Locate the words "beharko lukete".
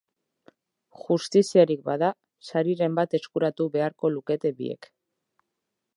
3.77-4.57